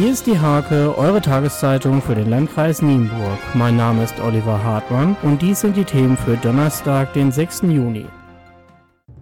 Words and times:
Hier 0.00 0.12
ist 0.12 0.26
die 0.26 0.38
Hake, 0.38 0.96
eure 0.96 1.20
Tageszeitung 1.20 2.00
für 2.00 2.14
den 2.14 2.30
Landkreis 2.30 2.80
Nienburg. 2.80 3.38
Mein 3.52 3.76
Name 3.76 4.02
ist 4.02 4.18
Oliver 4.18 4.64
Hartmann 4.64 5.14
und 5.22 5.42
dies 5.42 5.60
sind 5.60 5.76
die 5.76 5.84
Themen 5.84 6.16
für 6.16 6.38
Donnerstag, 6.38 7.12
den 7.12 7.30
6. 7.30 7.64
Juni. 7.64 8.06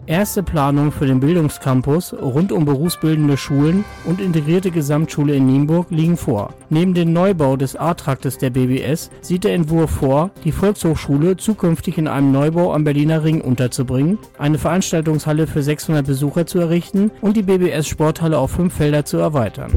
Erste 0.05 0.41
Planung 0.41 0.93
für 0.93 1.05
den 1.05 1.19
Bildungscampus 1.19 2.13
rund 2.13 2.53
um 2.53 2.63
berufsbildende 2.63 3.35
Schulen 3.35 3.83
und 4.05 4.21
integrierte 4.21 4.71
Gesamtschule 4.71 5.35
in 5.35 5.47
Nienburg 5.47 5.87
liegen 5.91 6.15
vor. 6.15 6.53
Neben 6.69 6.93
dem 6.93 7.11
Neubau 7.11 7.57
des 7.57 7.75
A-Traktes 7.75 8.37
der 8.37 8.51
BBS 8.51 9.11
sieht 9.19 9.43
der 9.43 9.55
Entwurf 9.55 9.91
vor, 9.91 10.31
die 10.45 10.53
Volkshochschule 10.53 11.35
zukünftig 11.35 11.97
in 11.97 12.07
einem 12.07 12.31
Neubau 12.31 12.73
am 12.73 12.85
Berliner 12.85 13.25
Ring 13.25 13.41
unterzubringen, 13.41 14.17
eine 14.37 14.57
Veranstaltungshalle 14.57 15.45
für 15.45 15.61
600 15.61 16.07
Besucher 16.07 16.45
zu 16.45 16.59
errichten 16.59 17.11
und 17.19 17.35
die 17.35 17.43
BBS 17.43 17.85
Sporthalle 17.85 18.37
auf 18.37 18.51
fünf 18.51 18.75
Felder 18.75 19.03
zu 19.03 19.17
erweitern. 19.17 19.73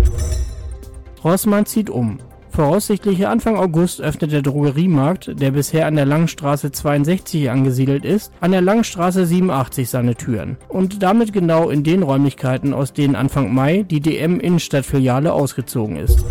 Rossmann 1.25 1.67
zieht 1.67 1.91
um. 1.91 2.19
Voraussichtlich 2.51 3.27
Anfang 3.27 3.57
August 3.57 4.03
öffnet 4.03 4.31
der 4.31 4.43
Drogeriemarkt, 4.43 5.41
der 5.41 5.53
bisher 5.53 5.87
an 5.87 5.97
der 5.97 6.05
Langstraße 6.05 6.71
62 6.71 7.51
angesiedelt 7.51 8.05
ist, 8.05 8.31
an 8.41 8.53
der 8.53 8.61
Langstraße 8.61 9.25
87 9.25 9.89
seine 9.89 10.17
Türen 10.17 10.59
und 10.69 11.03
damit 11.03 11.33
genau 11.33 11.71
in 11.71 11.83
den 11.83 12.03
Räumlichkeiten, 12.03 12.75
aus 12.75 12.93
denen 12.93 13.17
Anfang 13.17 13.55
Mai 13.55 13.85
die 13.85 14.01
DM 14.01 14.39
Innenstadtfiliale 14.39 15.33
ausgezogen 15.33 15.97
ist. 15.97 16.23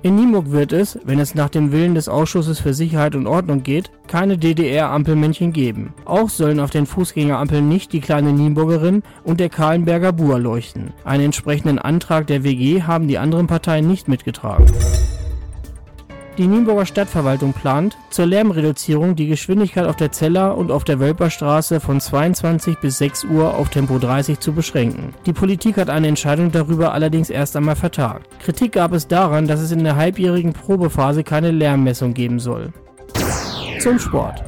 In 0.00 0.14
Nienburg 0.14 0.52
wird 0.52 0.72
es, 0.72 0.96
wenn 1.04 1.18
es 1.18 1.34
nach 1.34 1.48
dem 1.48 1.72
Willen 1.72 1.96
des 1.96 2.08
Ausschusses 2.08 2.60
für 2.60 2.72
Sicherheit 2.72 3.16
und 3.16 3.26
Ordnung 3.26 3.64
geht, 3.64 3.90
keine 4.06 4.38
DDR-Ampelmännchen 4.38 5.52
geben. 5.52 5.92
Auch 6.04 6.28
sollen 6.30 6.60
auf 6.60 6.70
den 6.70 6.86
Fußgängerampeln 6.86 7.68
nicht 7.68 7.92
die 7.92 8.00
kleine 8.00 8.32
Nienburgerin 8.32 9.02
und 9.24 9.40
der 9.40 9.48
Kahlenberger 9.48 10.12
Buhr 10.12 10.38
leuchten. 10.38 10.92
Einen 11.04 11.24
entsprechenden 11.24 11.80
Antrag 11.80 12.28
der 12.28 12.44
WG 12.44 12.82
haben 12.82 13.08
die 13.08 13.18
anderen 13.18 13.48
Parteien 13.48 13.88
nicht 13.88 14.06
mitgetragen. 14.06 14.66
Die 16.38 16.46
Nienburger 16.46 16.86
Stadtverwaltung 16.86 17.52
plant, 17.52 17.98
zur 18.10 18.26
Lärmreduzierung 18.26 19.16
die 19.16 19.26
Geschwindigkeit 19.26 19.86
auf 19.86 19.96
der 19.96 20.12
Zeller 20.12 20.56
und 20.56 20.70
auf 20.70 20.84
der 20.84 21.00
Wölperstraße 21.00 21.80
von 21.80 22.00
22 22.00 22.78
bis 22.78 22.98
6 22.98 23.24
Uhr 23.24 23.56
auf 23.56 23.70
Tempo 23.70 23.98
30 23.98 24.38
zu 24.38 24.52
beschränken. 24.52 25.14
Die 25.26 25.32
Politik 25.32 25.78
hat 25.78 25.90
eine 25.90 26.06
Entscheidung 26.06 26.52
darüber 26.52 26.92
allerdings 26.94 27.28
erst 27.28 27.56
einmal 27.56 27.74
vertagt. 27.74 28.28
Kritik 28.38 28.70
gab 28.70 28.92
es 28.92 29.08
daran, 29.08 29.48
dass 29.48 29.58
es 29.58 29.72
in 29.72 29.82
der 29.82 29.96
halbjährigen 29.96 30.52
Probephase 30.52 31.24
keine 31.24 31.50
Lärmmessung 31.50 32.14
geben 32.14 32.38
soll. 32.38 32.72
Zum 33.80 33.98
Sport. 33.98 34.47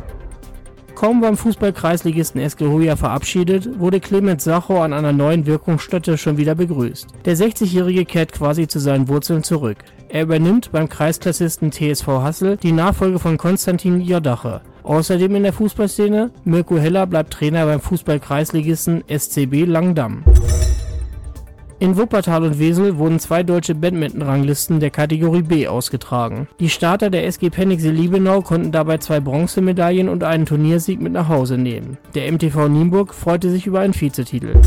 Kaum 1.00 1.22
beim 1.22 1.38
Fußballkreisligisten 1.38 2.42
Eskehoja 2.42 2.94
verabschiedet, 2.94 3.80
wurde 3.80 4.00
Clemens 4.00 4.44
Sacho 4.44 4.82
an 4.82 4.92
einer 4.92 5.14
neuen 5.14 5.46
Wirkungsstätte 5.46 6.18
schon 6.18 6.36
wieder 6.36 6.54
begrüßt. 6.54 7.06
Der 7.24 7.38
60-Jährige 7.38 8.04
kehrt 8.04 8.32
quasi 8.32 8.68
zu 8.68 8.78
seinen 8.80 9.08
Wurzeln 9.08 9.42
zurück. 9.42 9.78
Er 10.10 10.24
übernimmt 10.24 10.72
beim 10.72 10.90
Kreisklassisten 10.90 11.72
TSV 11.72 12.06
Hassel 12.06 12.58
die 12.58 12.72
Nachfolge 12.72 13.18
von 13.18 13.38
Konstantin 13.38 14.02
Jodache. 14.02 14.60
Außerdem 14.82 15.36
in 15.36 15.44
der 15.44 15.54
Fußballszene, 15.54 16.32
Mirko 16.44 16.76
Heller 16.76 17.06
bleibt 17.06 17.32
Trainer 17.32 17.64
beim 17.64 17.80
Fußballkreisligisten 17.80 19.02
SCB 19.08 19.64
Langdamm. 19.64 20.22
In 21.80 21.96
Wuppertal 21.96 22.44
und 22.44 22.58
Wesel 22.58 22.98
wurden 22.98 23.18
zwei 23.18 23.42
deutsche 23.42 23.74
Badminton-Ranglisten 23.74 24.80
der 24.80 24.90
Kategorie 24.90 25.40
B 25.40 25.66
ausgetragen. 25.66 26.46
Die 26.60 26.68
Starter 26.68 27.08
der 27.08 27.24
SG 27.26 27.48
Penixel 27.48 27.90
Liebenau 27.90 28.42
konnten 28.42 28.70
dabei 28.70 28.98
zwei 28.98 29.18
Bronzemedaillen 29.18 30.10
und 30.10 30.22
einen 30.22 30.44
Turniersieg 30.44 31.00
mit 31.00 31.14
nach 31.14 31.30
Hause 31.30 31.56
nehmen. 31.56 31.96
Der 32.14 32.30
MTV 32.30 32.68
Nienburg 32.68 33.14
freute 33.14 33.48
sich 33.48 33.66
über 33.66 33.80
einen 33.80 33.98
Vizetitel. 33.98 34.60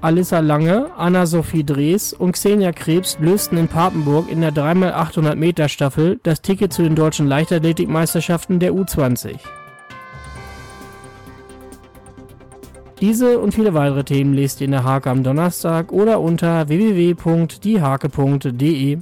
Alissa 0.00 0.40
Lange, 0.40 0.90
Anna-Sophie 0.96 1.62
Drees 1.62 2.12
und 2.12 2.32
Xenia 2.32 2.72
Krebs 2.72 3.18
lösten 3.20 3.56
in 3.56 3.68
Papenburg 3.68 4.28
in 4.28 4.40
der 4.40 4.52
3x800 4.52 5.36
Meter 5.36 5.68
Staffel 5.68 6.18
das 6.24 6.42
Ticket 6.42 6.72
zu 6.72 6.82
den 6.82 6.96
deutschen 6.96 7.28
Leichtathletikmeisterschaften 7.28 8.58
der 8.58 8.72
U20. 8.72 9.36
Diese 13.02 13.38
und 13.40 13.52
viele 13.52 13.74
weitere 13.74 14.04
Themen 14.04 14.32
lest 14.32 14.60
ihr 14.60 14.66
in 14.66 14.70
der 14.70 14.84
Hake 14.84 15.10
am 15.10 15.24
Donnerstag 15.24 15.90
oder 15.90 16.20
unter 16.20 16.68
www.diehake.de. 16.68 18.98